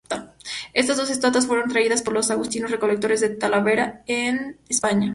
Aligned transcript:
Estas 0.73 0.97
dos 0.97 1.11
estatuas 1.11 1.45
fueron 1.45 1.69
traídas 1.69 2.01
por 2.01 2.15
los 2.15 2.31
agustinos 2.31 2.71
recoletos 2.71 3.19
de 3.21 3.29
Talavera, 3.35 4.01
en 4.07 4.59
España. 4.67 5.09